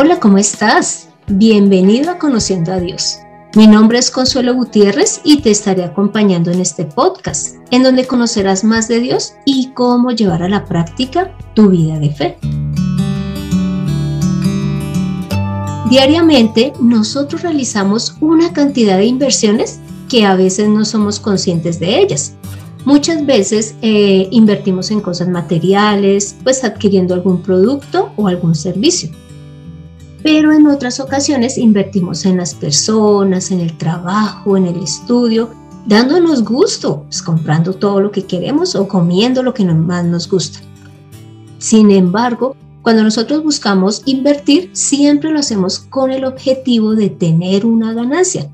[0.00, 1.08] Hola, ¿cómo estás?
[1.26, 3.18] Bienvenido a Conociendo a Dios.
[3.56, 8.62] Mi nombre es Consuelo Gutiérrez y te estaré acompañando en este podcast, en donde conocerás
[8.62, 12.38] más de Dios y cómo llevar a la práctica tu vida de fe.
[15.90, 22.34] Diariamente nosotros realizamos una cantidad de inversiones que a veces no somos conscientes de ellas.
[22.84, 29.10] Muchas veces eh, invertimos en cosas materiales, pues adquiriendo algún producto o algún servicio
[30.22, 35.50] pero en otras ocasiones invertimos en las personas, en el trabajo, en el estudio,
[35.86, 40.60] dándonos gusto, pues, comprando todo lo que queremos o comiendo lo que más nos gusta.
[41.58, 47.92] Sin embargo, cuando nosotros buscamos invertir, siempre lo hacemos con el objetivo de tener una
[47.92, 48.50] ganancia.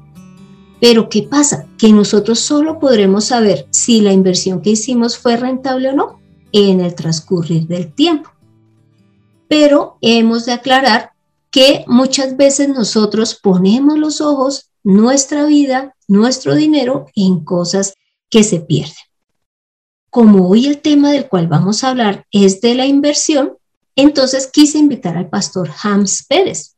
[0.80, 1.66] Pero ¿qué pasa?
[1.78, 6.20] Que nosotros solo podremos saber si la inversión que hicimos fue rentable o no
[6.52, 8.30] en el transcurrir del tiempo.
[9.48, 11.13] Pero hemos de aclarar
[11.54, 17.94] que muchas veces nosotros ponemos los ojos, nuestra vida, nuestro dinero en cosas
[18.28, 18.96] que se pierden.
[20.10, 23.56] Como hoy el tema del cual vamos a hablar es de la inversión,
[23.94, 26.74] entonces quise invitar al pastor Hams Pérez,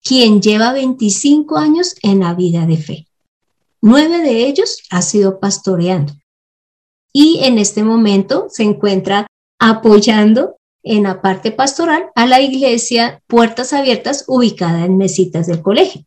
[0.00, 3.08] quien lleva 25 años en la vida de fe.
[3.80, 6.12] Nueve de ellos ha sido pastoreando
[7.12, 9.26] y en este momento se encuentra
[9.58, 16.02] apoyando en la parte pastoral a la iglesia Puertas Abiertas ubicada en Mesitas del Colegio.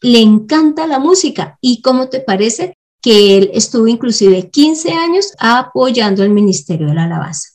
[0.00, 6.22] Le encanta la música y ¿cómo te parece que él estuvo inclusive 15 años apoyando
[6.22, 7.48] el Ministerio de la Alabanza?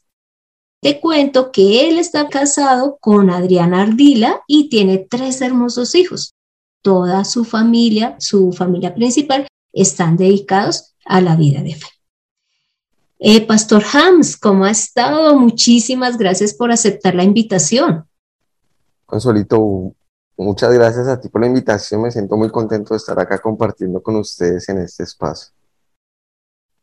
[0.81, 6.33] Te cuento que él está casado con Adriana Ardila y tiene tres hermosos hijos.
[6.81, 11.87] Toda su familia, su familia principal, están dedicados a la vida de fe.
[13.25, 15.39] Eh, Pastor Hams, ¿cómo ha estado?
[15.39, 18.05] Muchísimas gracias por aceptar la invitación.
[19.05, 19.95] Consuelito,
[20.35, 22.01] muchas gracias a ti por la invitación.
[22.01, 25.53] Me siento muy contento de estar acá compartiendo con ustedes en este espacio.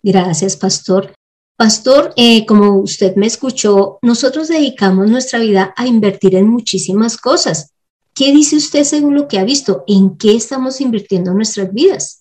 [0.03, 1.12] Gracias, Pastor.
[1.59, 7.75] Pastor, eh, como usted me escuchó, nosotros dedicamos nuestra vida a invertir en muchísimas cosas.
[8.15, 9.84] ¿Qué dice usted según lo que ha visto?
[9.87, 12.19] ¿En qué estamos invirtiendo nuestras vidas?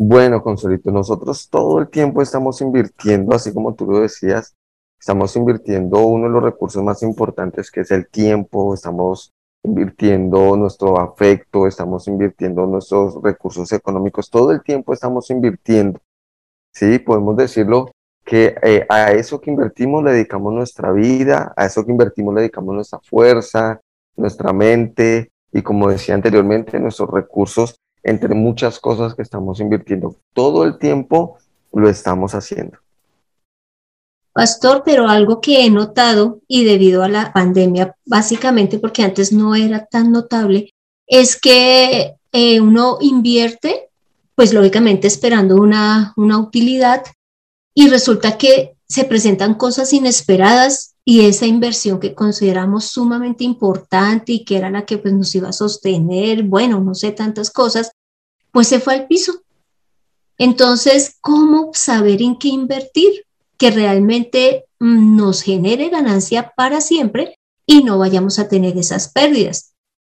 [0.00, 4.54] Bueno, Consolito, nosotros todo el tiempo estamos invirtiendo, así como tú lo decías,
[4.96, 9.32] estamos invirtiendo uno de los recursos más importantes que es el tiempo, estamos
[9.64, 15.98] invirtiendo nuestro afecto, estamos invirtiendo nuestros recursos económicos, todo el tiempo estamos invirtiendo.
[16.72, 17.90] Sí, podemos decirlo
[18.24, 22.42] que eh, a eso que invertimos le dedicamos nuestra vida, a eso que invertimos le
[22.42, 23.80] dedicamos nuestra fuerza,
[24.14, 30.16] nuestra mente y como decía anteriormente, nuestros recursos entre muchas cosas que estamos invirtiendo.
[30.32, 31.38] Todo el tiempo
[31.72, 32.78] lo estamos haciendo.
[34.32, 39.54] Pastor, pero algo que he notado y debido a la pandemia, básicamente porque antes no
[39.54, 40.70] era tan notable,
[41.06, 43.88] es que eh, uno invierte,
[44.34, 47.02] pues lógicamente esperando una, una utilidad
[47.74, 54.44] y resulta que se presentan cosas inesperadas y esa inversión que consideramos sumamente importante y
[54.44, 57.92] que era la que pues, nos iba a sostener, bueno, no sé, tantas cosas,
[58.52, 59.40] pues se fue al piso.
[60.36, 63.24] Entonces, ¿cómo saber en qué invertir?
[63.56, 69.72] Que realmente mm, nos genere ganancia para siempre y no vayamos a tener esas pérdidas.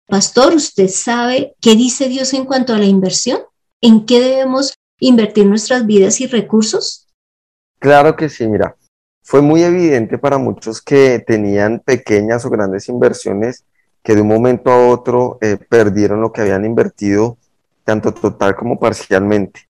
[0.07, 3.41] Pastor, ¿usted sabe qué dice Dios en cuanto a la inversión?
[3.83, 7.09] ¿En qué debemos invertir nuestras vidas y recursos?
[7.79, 8.78] Claro que sí, mira,
[9.29, 13.67] fue muy evidente para muchos que tenían pequeñas o grandes inversiones
[14.03, 17.37] que de un momento a otro eh, perdieron lo que habían invertido,
[17.85, 19.69] tanto total como parcialmente.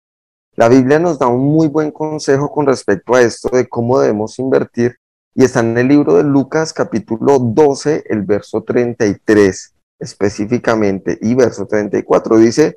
[0.55, 4.39] La Biblia nos da un muy buen consejo con respecto a esto de cómo debemos
[4.39, 5.01] invertir
[5.35, 11.67] y está en el libro de Lucas capítulo 12, el verso 33 específicamente y verso
[11.67, 12.77] 34 dice,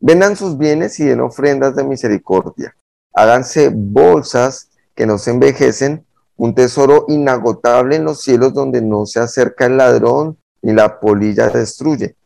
[0.00, 2.74] vendan sus bienes y den ofrendas de misericordia,
[3.12, 6.05] háganse bolsas que no se envejecen
[6.36, 11.48] un tesoro inagotable en los cielos donde no se acerca el ladrón ni la polilla
[11.48, 12.16] destruye.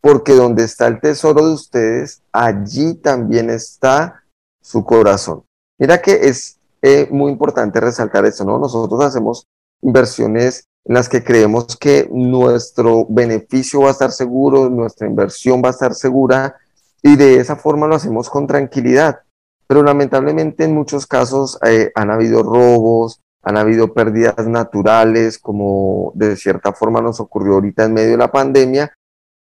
[0.00, 4.22] Porque donde está el tesoro de ustedes, allí también está
[4.60, 5.44] su corazón.
[5.78, 8.58] Mira que es eh, muy importante resaltar esto, ¿no?
[8.58, 9.46] Nosotros hacemos
[9.82, 15.68] inversiones en las que creemos que nuestro beneficio va a estar seguro, nuestra inversión va
[15.68, 16.56] a estar segura
[17.02, 19.20] y de esa forma lo hacemos con tranquilidad.
[19.66, 26.34] Pero lamentablemente en muchos casos eh, han habido robos, han habido pérdidas naturales, como de
[26.34, 28.92] cierta forma nos ocurrió ahorita en medio de la pandemia,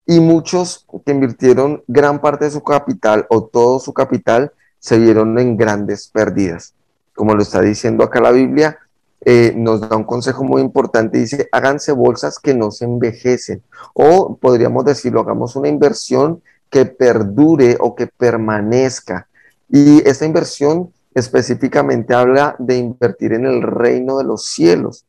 [0.06, 5.40] y muchos que invirtieron gran parte de su capital o todo su capital se vieron
[5.40, 6.76] en grandes pérdidas.
[7.16, 8.78] Como lo está diciendo acá la Biblia,
[9.22, 13.64] eh, nos da un consejo muy importante, dice, háganse bolsas que no se envejecen.
[13.96, 19.28] O podríamos decirlo, hagamos una inversión que perdure o que permanezca.
[19.68, 25.06] Y esta inversión específicamente habla de invertir en el reino de los cielos.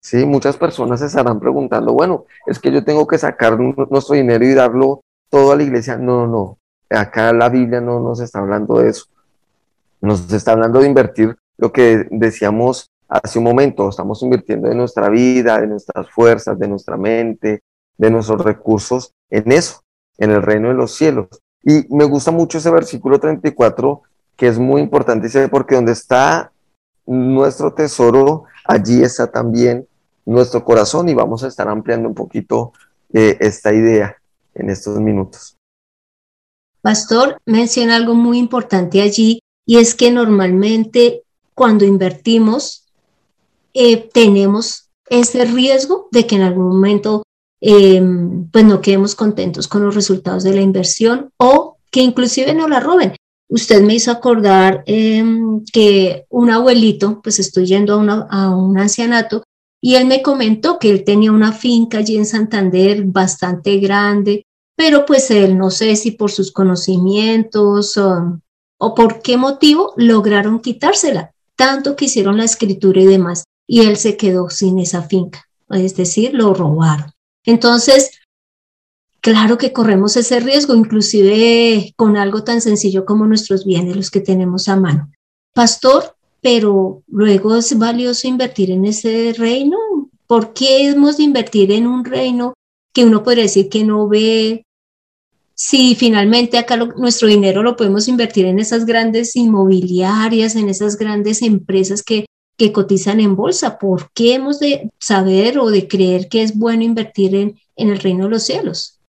[0.00, 4.44] Sí, muchas personas se estarán preguntando, bueno, es que yo tengo que sacar nuestro dinero
[4.44, 5.98] y darlo todo a la iglesia.
[5.98, 6.58] No, no, no.
[6.88, 9.04] Acá la Biblia no nos está hablando de eso.
[10.00, 13.90] Nos está hablando de invertir lo que decíamos hace un momento.
[13.90, 17.62] Estamos invirtiendo de nuestra vida, de nuestras fuerzas, de nuestra mente,
[17.98, 19.82] de nuestros recursos en eso,
[20.16, 21.28] en el reino de los cielos.
[21.62, 24.02] Y me gusta mucho ese versículo 34,
[24.40, 26.50] que es muy importante, porque donde está
[27.04, 29.86] nuestro tesoro, allí está también
[30.24, 32.72] nuestro corazón y vamos a estar ampliando un poquito
[33.12, 34.16] eh, esta idea
[34.54, 35.58] en estos minutos.
[36.80, 41.22] Pastor, menciona algo muy importante allí y es que normalmente
[41.54, 42.86] cuando invertimos
[43.74, 47.24] eh, tenemos ese riesgo de que en algún momento
[47.60, 52.68] em, pues no quedemos contentos con los resultados de la inversión o que inclusive no
[52.68, 53.12] la roben.
[53.50, 59.42] Usted me hizo acordar em, que un abuelito, pues estoy yendo a, a un ancianato
[59.82, 65.04] y él me comentó que él tenía una finca allí en Santander bastante grande, pero
[65.04, 68.40] pues él no sé si por sus conocimientos o,
[68.94, 74.16] por qué motivo lograron quitársela, tanto que hicieron la escritura y demás, y él se
[74.16, 77.12] quedó sin esa finca, es decir, lo robaron.
[77.44, 78.19] Entonces,
[79.20, 84.20] claro que corremos ese riesgo, inclusive con algo tan sencillo como nuestros bienes, los que
[84.20, 85.10] tenemos a mano.
[85.54, 89.78] Pastor, pero luego es valioso invertir en ese reino.
[90.26, 92.54] ¿Por qué hemos de invertir en un reino
[92.92, 94.64] que uno podría decir que no ve?
[95.54, 101.42] Si finalmente acá nuestro dinero lo podemos invertir en esas grandes inmobiliarias, en esas grandes
[101.42, 102.26] empresas que,
[102.74, 107.34] cotizan en bolsa, ¿por qué hemos de saber o de creer que es bueno invertir
[107.34, 108.99] en el reino de los cielos?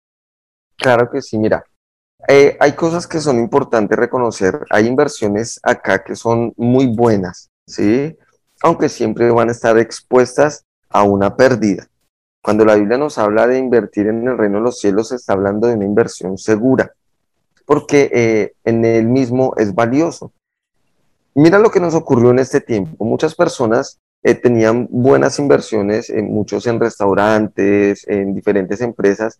[0.81, 1.63] Claro que sí, mira,
[2.27, 4.65] eh, hay cosas que son importantes reconocer.
[4.71, 8.17] Hay inversiones acá que son muy buenas, ¿sí?
[8.63, 11.87] Aunque siempre van a estar expuestas a una pérdida.
[12.43, 15.33] Cuando la Biblia nos habla de invertir en el reino de los cielos, se está
[15.33, 16.91] hablando de una inversión segura,
[17.67, 20.31] porque eh, en él mismo es valioso.
[21.35, 23.05] Mira lo que nos ocurrió en este tiempo.
[23.05, 29.39] Muchas personas eh, tenían buenas inversiones, muchos en restaurantes, en diferentes empresas,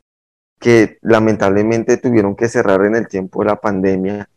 [0.61, 4.29] que lamentablemente tuvieron que cerrar en el tiempo de la pandemia,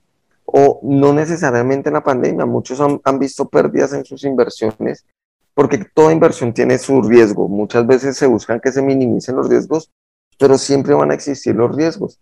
[0.46, 5.04] o no necesariamente en la pandemia, muchos han, visto pérdidas en sus inversiones,
[5.52, 7.46] porque toda inversión tiene su riesgo.
[7.46, 9.90] Muchas veces se buscan que se minimicen los riesgos,
[10.38, 12.18] pero siempre van a existir los riesgos.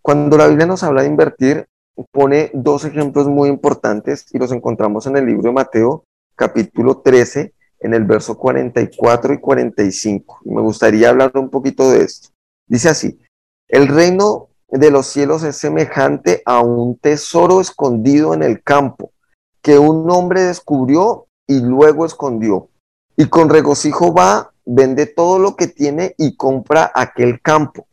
[0.00, 1.66] Cuando la Biblia nos habla de invertir,
[2.10, 6.04] pone dos ejemplos muy importantes y los encontramos en el libro de Mateo,
[6.34, 10.40] capítulo 13, en el verso 44 y 45.
[10.46, 12.30] me gustaría hablar un poquito de esto.
[12.66, 13.18] Dice así,
[13.72, 19.12] el reino de los cielos es semejante a un tesoro escondido en el campo,
[19.62, 22.68] que un hombre descubrió y luego escondió.
[23.16, 27.86] Y con regocijo va, vende todo lo que tiene y compra aquel campo.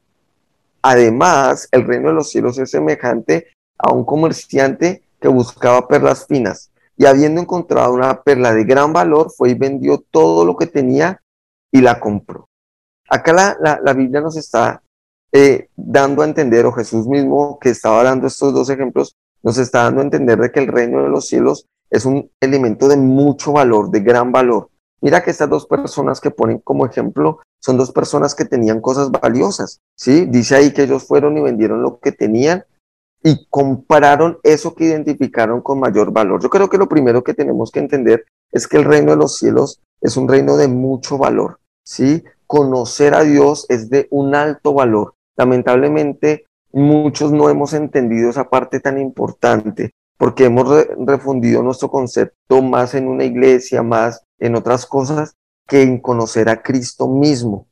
[0.81, 3.48] Además, el reino de los cielos es semejante
[3.78, 9.32] a un comerciante que buscaba perlas finas y habiendo encontrado una perla de gran valor,
[9.32, 11.22] fue y vendió todo lo que tenía
[11.72, 12.50] y la compró.
[13.10, 14.82] Acá la, la Biblia nos está
[15.31, 19.83] eh, dando a entender, o Jesús mismo que estaba dando estos dos ejemplos, nos está
[19.83, 23.53] dando a entender de que el reino de los cielos es un elemento de mucho
[23.53, 24.69] valor, de gran valor.
[25.01, 29.12] Mira que estas dos personas que ponen como ejemplo son dos personas que tenían cosas
[29.12, 30.25] valiosas, ¿sí?
[30.25, 32.65] Dice ahí que ellos fueron y vendieron lo que tenían
[33.24, 36.41] y compraron eso que identificaron con mayor valor.
[36.41, 39.38] Yo creo que lo primero que tenemos que entender es que el reino de los
[39.38, 42.24] cielos es un reino de mucho valor, ¿sí?
[42.48, 45.15] Conocer a Dios es de un alto valor.
[45.39, 52.93] Lamentablemente, muchos no hemos entendido esa parte tan importante porque hemos refundido nuestro concepto más
[52.93, 57.67] en una iglesia, más en otras cosas, que en conocer a Cristo mismo.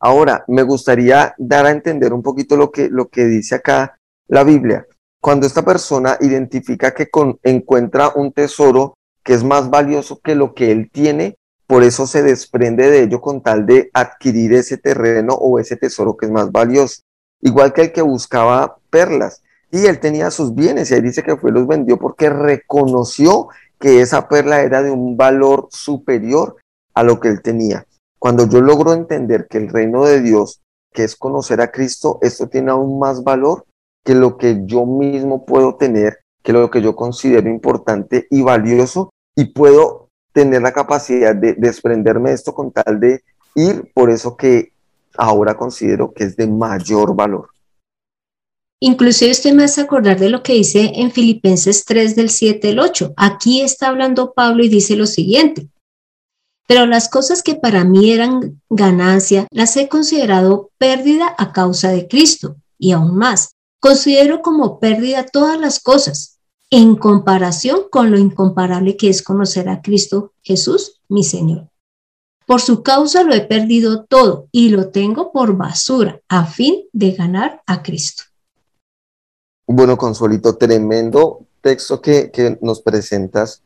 [0.00, 4.42] Ahora, me gustaría dar a entender un poquito lo que, lo que dice acá la
[4.42, 4.86] Biblia.
[5.20, 7.10] Cuando esta persona identifica que
[7.42, 11.36] encuentra un tesoro que es más valioso que lo que él tiene,
[11.74, 16.16] por eso se desprende de ello con tal de adquirir ese terreno o ese tesoro
[16.16, 17.02] que es más valioso.
[17.40, 19.42] Igual que el que buscaba perlas.
[19.72, 23.48] Y él tenía sus bienes y ahí dice que fue los vendió porque reconoció
[23.80, 26.58] que esa perla era de un valor superior
[26.94, 27.84] a lo que él tenía.
[28.20, 30.62] Cuando yo logro entender que el reino de Dios,
[30.92, 33.64] que es conocer a Cristo, esto tiene aún más valor
[34.04, 39.10] que lo que yo mismo puedo tener, que lo que yo considero importante y valioso,
[39.34, 40.03] y puedo
[40.34, 43.22] tener la capacidad de desprenderme de esto con tal de
[43.54, 44.72] ir por eso que
[45.16, 47.48] ahora considero que es de mayor valor.
[48.80, 52.80] Inclusive usted me hace acordar de lo que dice en Filipenses 3 del 7 al
[52.80, 53.14] 8.
[53.16, 55.68] Aquí está hablando Pablo y dice lo siguiente.
[56.66, 62.08] Pero las cosas que para mí eran ganancia las he considerado pérdida a causa de
[62.08, 62.56] Cristo.
[62.76, 66.33] Y aún más, considero como pérdida todas las cosas
[66.76, 71.68] en comparación con lo incomparable que es conocer a Cristo Jesús, mi Señor.
[72.48, 77.12] Por su causa lo he perdido todo y lo tengo por basura a fin de
[77.12, 78.24] ganar a Cristo.
[79.68, 83.62] Bueno, Consuelito, tremendo texto que, que nos presentas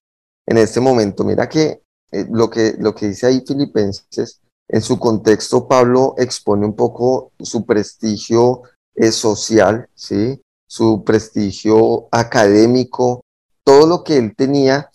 [0.46, 1.24] en este momento.
[1.24, 1.80] Mira que
[2.12, 7.32] eh, lo, que lo que dice ahí Filipenses, en su contexto, Pablo expone un poco
[7.40, 10.38] su prestigio eh, social, ¿sí?
[10.68, 13.22] Su prestigio académico,
[13.64, 14.90] todo lo que él tenía.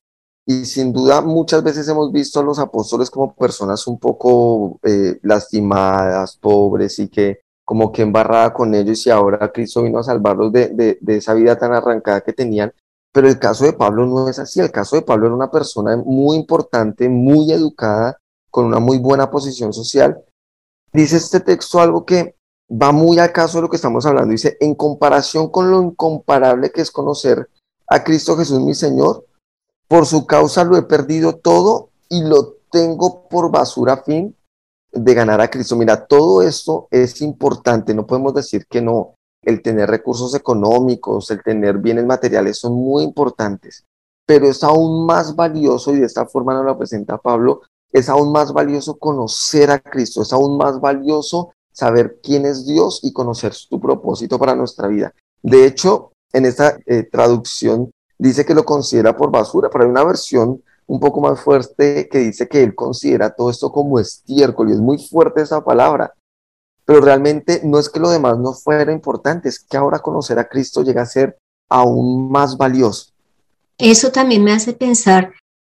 [0.46, 5.20] Y sin duda muchas veces hemos visto a los apóstoles como personas un poco eh,
[5.24, 10.52] lastimadas, pobres y que como que embarrada con ellos y ahora Cristo vino a salvarlos
[10.52, 12.74] de, de, esa vida tan arrancada que tenían.
[13.14, 14.60] Pero el caso de Pablo no es así.
[14.60, 18.18] El caso de Pablo era una persona muy importante, muy educada,
[18.50, 20.24] con una muy buena posición social.
[20.92, 22.36] Dice este texto algo que
[22.74, 24.32] va muy al caso de lo que estamos hablando.
[24.32, 27.50] Dice, en comparación con lo incomparable que es conocer
[27.88, 29.26] a Cristo Jesús mi Señor,
[29.88, 34.36] por su causa lo he perdido todo y lo tengo por basura a fin
[34.92, 35.76] de ganar a Cristo.
[35.76, 39.16] Mira, todo esto es importante, no podemos decir que no.
[39.44, 43.84] El tener recursos económicos, el tener bienes materiales son muy importantes,
[44.26, 47.62] pero es aún más valioso, y de esta forma nos lo presenta Pablo,
[47.92, 53.02] es aún más valioso conocer a Cristo, es aún más valioso saber quién es Dios
[53.04, 55.14] y conocer su propósito para nuestra vida.
[55.42, 60.04] De hecho, en esta eh, traducción dice que lo considera por basura, pero hay una
[60.04, 64.74] versión un poco más fuerte que dice que él considera todo esto como estiércol y
[64.74, 66.14] es muy fuerte esa palabra.
[66.86, 70.48] Pero realmente no es que lo demás no fuera importante, es que ahora conocer a
[70.48, 71.38] Cristo llega a ser
[71.70, 73.12] aún más valioso.
[73.78, 75.34] Eso también me hace pensar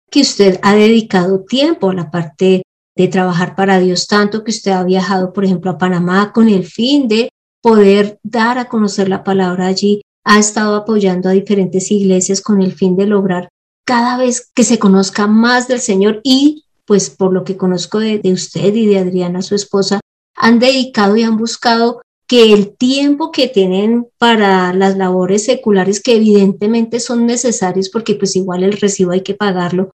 [0.10, 2.64] que usted ha dedicado tiempo a la parte
[3.00, 6.66] de trabajar para Dios, tanto que usted ha viajado, por ejemplo, a Panamá con el
[6.66, 7.30] fin de
[7.62, 12.74] poder dar a conocer la palabra allí, ha estado apoyando a diferentes iglesias con el
[12.74, 13.48] fin de lograr
[13.86, 18.20] cada vez que se conozca más del Señor y pues por lo que conozco de,
[18.26, 20.02] usted y de Adriana, su esposa,
[20.36, 26.18] han dedicado y han buscado que el tiempo que tienen para las labores seculares, que
[26.18, 29.92] evidentemente son necesarios porque pues igual el recibo hay que pagarlo,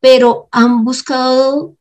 [0.00, 1.74] pero han buscado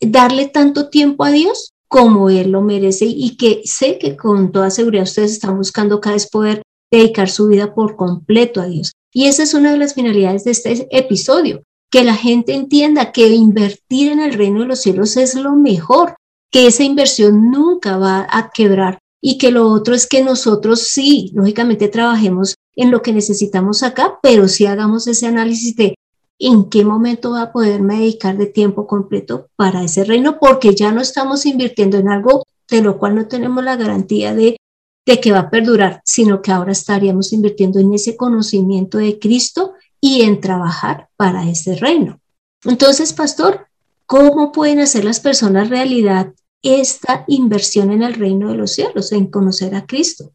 [0.00, 4.70] darle tanto tiempo a Dios como Él lo merece y que sé que con toda
[4.70, 8.92] seguridad ustedes están buscando cada vez poder dedicar su vida por completo a Dios.
[9.12, 13.28] Y esa es una de las finalidades de este episodio, que la gente entienda que
[13.28, 16.14] invertir en el reino de los cielos es lo mejor,
[16.50, 21.30] que esa inversión nunca va a quebrar y que lo otro es que nosotros sí,
[21.34, 25.94] lógicamente trabajemos en lo que necesitamos acá, pero sí hagamos ese análisis de
[26.38, 30.92] en qué momento va a poderme dedicar de tiempo completo para ese reino, porque ya
[30.92, 34.56] no estamos invirtiendo en algo de lo cual no tenemos la garantía de,
[35.04, 40.22] que va a perdurar, sino que ahora estaríamos invirtiendo en ese conocimiento de Cristo y
[40.22, 42.20] en trabajar para ese reino.
[42.64, 43.66] Entonces, pastor,
[44.06, 49.28] ¿cómo pueden hacer las personas realidad esta inversión en el reino de los cielos, en
[49.30, 50.32] conocer a Cristo?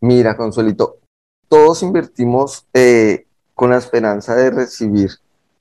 [0.00, 0.98] Mira, Consuelito,
[1.48, 3.26] todos invertimos eh,
[3.60, 5.10] con la esperanza de recibir,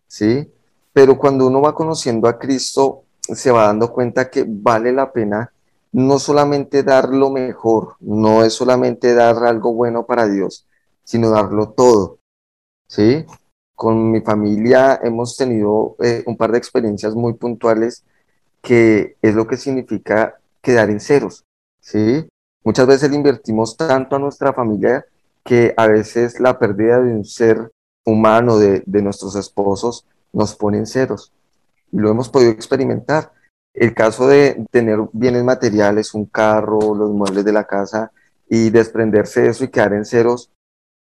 [0.08, 0.50] ¿sí?
[0.94, 5.52] Pero cuando uno va conociendo a Cristo, se va dando cuenta que vale la pena
[5.92, 10.66] no solamente dar lo mejor, no es solamente dar algo bueno para Dios,
[11.04, 12.20] sino darlo todo,
[12.88, 13.26] ¿sí?
[13.76, 18.06] Con mi familia hemos tenido eh, un par de experiencias muy puntuales
[18.62, 21.44] que es lo que significa quedar en ceros,
[21.82, 22.30] ¿sí?
[22.64, 25.06] Muchas veces le invertimos tanto a nuestra familia
[25.44, 27.70] que a veces la pérdida de un ser
[28.06, 31.32] humano de, nuestros esposos nos ponen ceros.
[31.92, 33.32] Y lo hemos podido experimentar.
[33.74, 38.12] El caso de tener bienes materiales, un carro, los muebles de la casa
[38.50, 40.52] y desprenderse de eso y quedar en ceros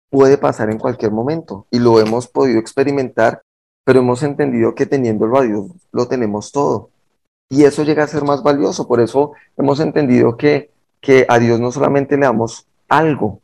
[0.09, 3.41] puede pasar en cualquier momento y lo hemos podido experimentar,
[3.83, 6.91] pero hemos entendido que teniéndolo a Dios lo tenemos todo.
[7.49, 10.71] Y eso llega a ser más valioso, por eso hemos entendido que,
[11.01, 13.41] que a Dios no solamente le damos algo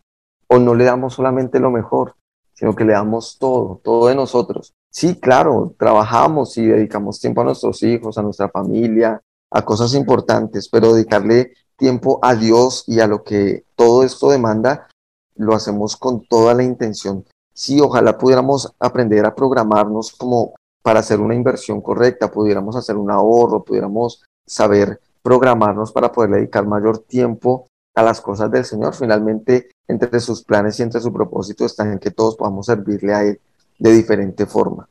[0.47, 2.15] o no le damos solamente lo mejor,
[2.59, 4.73] sino que le damos todo, todo de nosotros.
[4.91, 10.67] Sí, claro, trabajamos y dedicamos tiempo a nuestros hijos, a nuestra familia, a cosas importantes,
[10.67, 14.89] pero dedicarle tiempo a Dios y a lo que todo esto demanda,
[15.35, 17.23] lo hacemos con toda la intención.
[17.53, 23.09] Sí, ojalá pudiéramos aprender a programarnos como para hacer una inversión correcta, pudiéramos hacer un
[23.09, 28.95] ahorro, pudiéramos saber programarnos para poder dedicar mayor tiempo a las cosas del Señor.
[28.95, 33.23] Finalmente, entre sus planes y entre su propósito está en que todos podamos servirle a
[33.23, 33.39] Él
[33.77, 34.87] de diferente forma.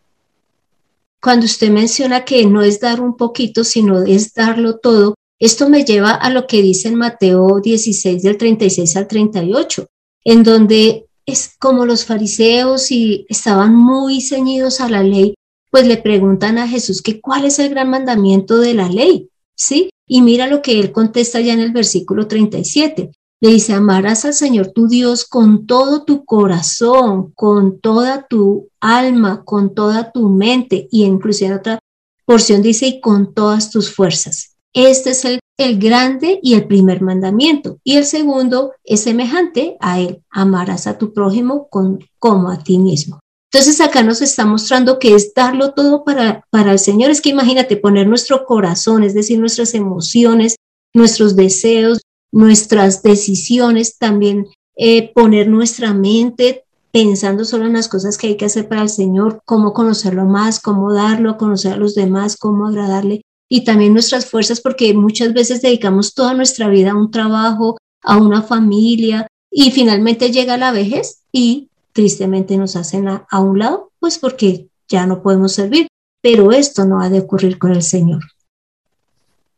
[1.20, 5.84] Cuando usted menciona que no es dar un poquito, sino es darlo todo, esto me
[5.84, 9.86] lleva a lo que dice en Mateo 16 del 36 al 38,
[10.24, 15.34] en donde es como los fariseos y estaban muy ceñidos a la ley,
[15.70, 19.90] pues le preguntan a Jesús que cuál es el gran mandamiento de la ley, ¿sí?
[20.06, 23.10] Y mira lo que él contesta ya en el versículo 37.
[23.40, 29.44] Le dice, amarás al Señor tu Dios con todo tu corazón, con toda tu alma,
[29.44, 31.78] con toda tu mente, y inclusive en otra
[32.24, 34.56] porción dice, y con todas tus fuerzas.
[34.72, 37.78] Este es el, el grande y el primer mandamiento.
[37.84, 42.78] Y el segundo es semejante a él, amarás a tu prójimo con, como a ti
[42.78, 43.20] mismo.
[43.50, 47.10] Entonces acá nos está mostrando que es darlo todo para, para el Señor.
[47.10, 50.56] Es que imagínate poner nuestro corazón, es decir, nuestras emociones,
[50.94, 52.00] nuestros deseos,
[52.30, 58.46] nuestras decisiones, también eh, poner nuestra mente pensando solo en las cosas que hay que
[58.46, 63.22] hacer para el Señor, cómo conocerlo más, cómo darlo, conocer a los demás, cómo agradarle
[63.48, 68.18] y también nuestras fuerzas, porque muchas veces dedicamos toda nuestra vida a un trabajo, a
[68.18, 74.20] una familia y finalmente llega la vejez y tristemente nos hacen a, un lado, pues
[74.20, 75.88] porque ya no podemos servir,
[76.22, 78.22] pero esto no ha de ocurrir con el Señor.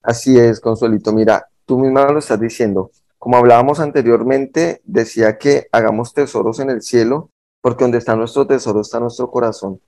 [0.03, 1.13] Así es, Consuelito.
[1.13, 2.93] Mira, tú misma lo estás diciendo.
[3.19, 7.29] Como hablábamos anteriormente, decía que hagamos tesoros en el cielo,
[7.61, 9.79] porque donde está nuestro tesoro está nuestro corazón.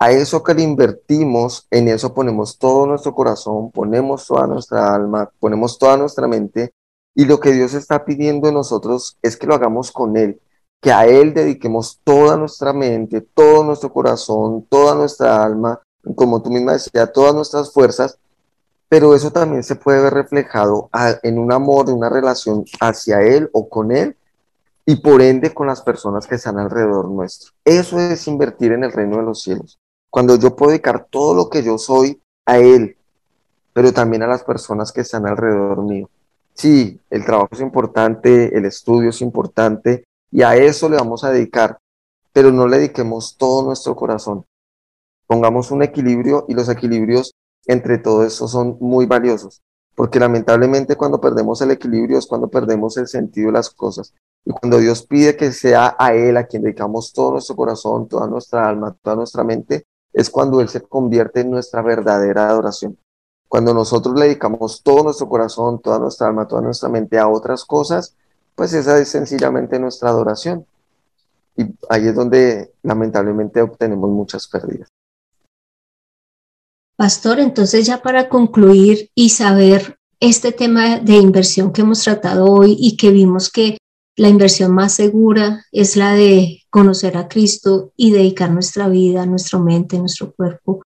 [0.00, 5.30] A eso que le invertimos, en eso ponemos todo nuestro corazón, ponemos toda nuestra alma,
[5.38, 6.72] ponemos toda nuestra mente,
[7.14, 10.40] y lo que Dios está pidiendo de nosotros es que lo hagamos con Él,
[10.80, 15.80] que a Él dediquemos toda nuestra mente, todo nuestro corazón, toda nuestra alma,
[16.14, 18.18] como tú misma decías, todas nuestras fuerzas,
[18.88, 20.88] pero eso también se puede ver reflejado
[21.22, 24.16] en un amor, en una relación hacia Él o con Él,
[24.86, 27.52] y por ende con las personas que están alrededor nuestro.
[27.64, 29.78] Eso es invertir en el reino de los cielos.
[30.08, 32.96] Cuando yo puedo dedicar todo lo que yo soy a Él,
[33.72, 36.10] pero también a las personas que están alrededor mío.
[36.54, 41.30] Sí, el trabajo es importante, el estudio es importante, y a eso le vamos a
[41.30, 41.78] dedicar,
[42.32, 44.44] pero no le dediquemos todo nuestro corazón.
[45.26, 47.34] Pongamos un equilibrio y los equilibrios
[47.66, 49.62] entre todo eso son muy valiosos,
[49.94, 54.14] porque lamentablemente cuando perdemos el equilibrio es cuando perdemos el sentido de las cosas.
[54.44, 58.26] Y cuando Dios pide que sea a Él a quien dedicamos todo nuestro corazón, toda
[58.26, 62.98] nuestra alma, toda nuestra mente, es cuando Él se convierte en nuestra verdadera adoración.
[63.48, 67.64] Cuando nosotros le dedicamos todo nuestro corazón, toda nuestra alma, toda nuestra mente a otras
[67.64, 68.16] cosas,
[68.60, 70.66] pues esa es sencillamente nuestra adoración.
[71.56, 74.86] Y ahí es donde lamentablemente obtenemos muchas pérdidas.
[76.94, 82.76] Pastor, entonces ya para concluir y saber este tema de inversión que hemos tratado hoy
[82.78, 83.78] y que vimos que
[84.14, 89.58] la inversión más segura es la de conocer a Cristo y dedicar nuestra vida, nuestra
[89.58, 90.82] mente, nuestro cuerpo,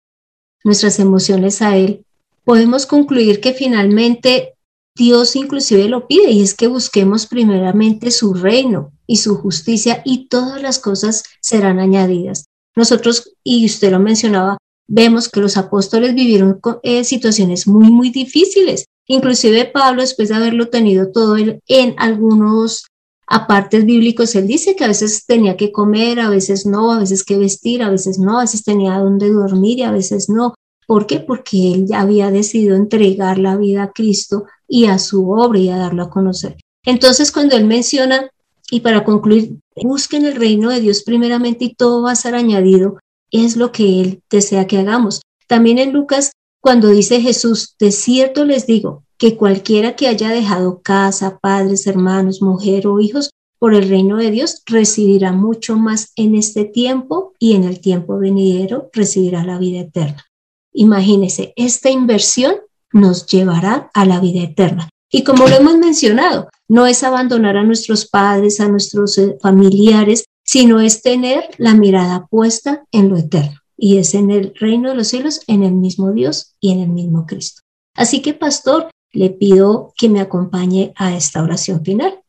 [0.62, 2.06] nuestras emociones a Él,
[2.44, 4.53] podemos concluir que finalmente
[4.96, 10.28] Dios inclusive lo pide y es que busquemos primeramente su reino y su justicia y
[10.28, 12.46] todas las cosas serán añadidas.
[12.76, 18.86] Nosotros, y usted lo mencionaba, vemos que los apóstoles vivieron eh, situaciones muy, muy difíciles.
[19.06, 22.86] Inclusive Pablo, después de haberlo tenido todo en algunos
[23.26, 27.24] apartes bíblicos, él dice que a veces tenía que comer, a veces no, a veces
[27.24, 30.54] que vestir, a veces no, a veces tenía donde dormir y a veces no.
[30.86, 31.20] ¿Por qué?
[31.20, 35.68] Porque él ya había decidido entregar la vida a Cristo y a su obra y
[35.68, 36.56] a darlo a conocer.
[36.84, 38.30] Entonces, cuando él menciona,
[38.70, 42.98] y para concluir, busquen el reino de Dios primeramente y todo va a ser añadido,
[43.30, 45.22] es lo que él desea que hagamos.
[45.46, 50.80] También en Lucas, cuando dice Jesús, de cierto les digo que cualquiera que haya dejado
[50.82, 56.34] casa, padres, hermanos, mujer o hijos por el reino de Dios, recibirá mucho más en
[56.34, 60.24] este tiempo y en el tiempo venidero recibirá la vida eterna.
[60.72, 62.56] Imagínese, esta inversión
[62.94, 64.88] nos llevará a la vida eterna.
[65.10, 70.24] Y como lo hemos mencionado, no es abandonar a nuestros padres, a nuestros eh, familiares,
[70.44, 73.60] sino es tener la mirada puesta en lo eterno.
[73.76, 76.88] Y es en el reino de los cielos, en el mismo Dios y en el
[76.88, 77.60] mismo Cristo.
[77.94, 82.20] Así que, pastor, le pido que me acompañe a esta oración final.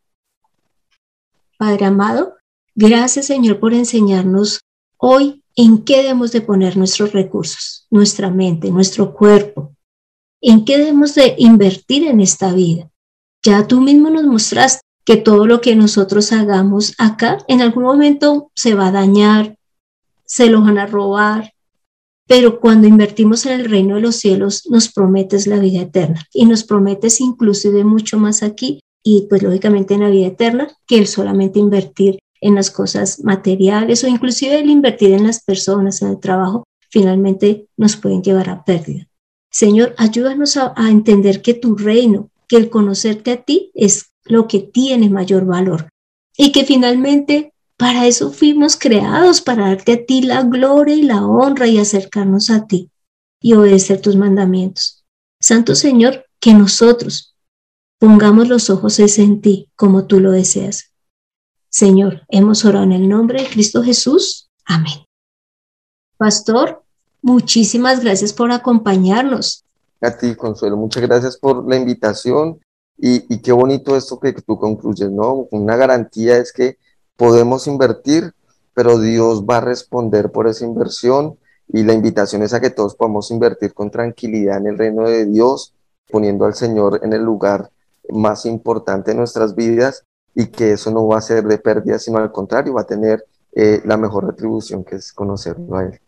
[1.57, 2.35] Padre amado,
[2.75, 4.59] gracias Señor por enseñarnos
[4.97, 9.74] hoy en qué debemos de poner nuestros recursos, nuestra mente, nuestro cuerpo,
[10.47, 12.91] ¿En qué debemos de invertir en esta vida?
[13.43, 18.51] Ya tú mismo nos mostraste que todo lo que nosotros hagamos acá en algún momento
[18.53, 19.57] se va a dañar,
[20.23, 21.53] se lo van a robar,
[22.27, 26.45] pero cuando invertimos en el reino de los cielos nos prometes la vida eterna y
[26.45, 31.07] nos prometes inclusive mucho más aquí y pues lógicamente en la vida eterna que el
[31.07, 36.19] solamente invertir en las cosas materiales o inclusive el invertir en las personas, en el
[36.19, 39.07] trabajo, finalmente nos pueden llevar a pérdida.
[39.55, 44.59] Señor, ayúdanos a, entender que tu reino, que el conocerte a ti es lo que
[44.59, 45.87] tiene mayor valor
[46.35, 51.25] y que finalmente para eso fuimos creados, para darte a ti la gloria y la
[51.25, 52.91] honra y acercarnos a ti
[53.39, 55.05] y obedecer tus mandamientos.
[55.39, 57.37] Santo Señor, que nosotros
[57.97, 60.91] pongamos los ojos en ti como tú lo deseas.
[61.69, 64.49] Señor, hemos orado en el nombre de Cristo Jesús.
[64.65, 65.05] Amén.
[66.17, 66.84] Pastor,
[67.25, 69.65] muchísimas gracias por acompañarnos.
[69.99, 72.59] A ti, Consuelo, muchas gracias por la invitación
[72.99, 75.47] y, y qué bonito esto que tú concluyes, ¿no?
[75.49, 76.77] Una garantía es que
[77.17, 78.31] podemos invertir,
[78.75, 82.93] pero Dios va a responder por esa inversión y la invitación es a que todos
[82.93, 85.73] podamos invertir con tranquilidad en el reino de Dios,
[86.11, 87.71] poniendo al Señor en el lugar
[88.09, 90.03] más importante de nuestras vidas
[90.35, 93.25] y que eso no va a ser de pérdida, sino al contrario, va a tener
[93.55, 95.99] eh, la mejor retribución que es conocerlo a Él.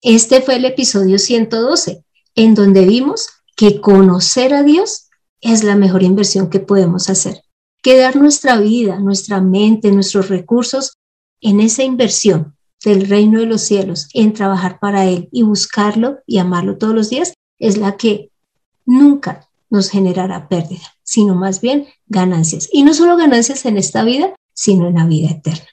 [0.00, 2.02] Este fue el episodio 112,
[2.34, 5.08] en donde vimos que conocer a Dios
[5.42, 7.42] es la mejor inversión que podemos hacer.
[7.82, 10.98] Que dar nuestra vida, nuestra mente, nuestros recursos
[11.40, 16.38] en esa inversión del reino de los cielos, en trabajar para Él y buscarlo y
[16.38, 18.30] amarlo todos los días, es la que
[18.86, 22.68] nunca nos generará pérdida, sino más bien ganancias.
[22.72, 25.68] Y no solo ganancias en esta vida, sino en la vida eterna.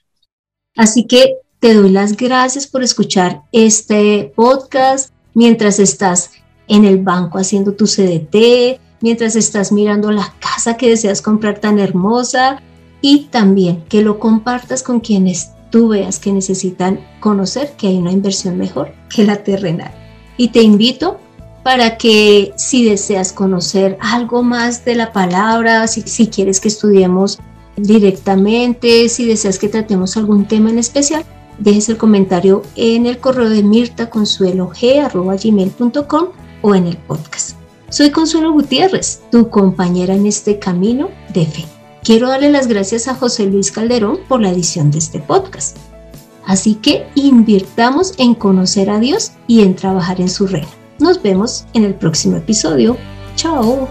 [0.76, 6.32] Así que te doy las gracias por escuchar este podcast mientras estás
[6.68, 11.80] en el banco haciendo tu CDT, mientras estás mirando la casa que deseas comprar tan
[11.80, 12.62] hermosa
[13.02, 18.12] y también que lo compartas con quienes tú veas que necesitan conocer que hay una
[18.12, 19.92] inversión mejor que la terrenal.
[20.38, 21.20] Y te invito
[21.64, 27.40] para que si deseas conocer algo más de la palabra, si, si quieres que estudiemos
[27.76, 31.26] directamente, si deseas que tratemos algún tema en especial,
[31.58, 36.26] dejes el comentario en el correo de mirtaconsuelog.gmail.com
[36.62, 37.55] o en el podcast.
[37.96, 41.64] Soy Consuelo Gutiérrez, tu compañera en este camino de fe.
[42.04, 45.78] Quiero darle las gracias a José Luis Calderón por la edición de este podcast.
[46.46, 50.68] Así que invirtamos en conocer a Dios y en trabajar en su reino.
[51.00, 52.98] Nos vemos en el próximo episodio.
[53.38, 53.88] Chao.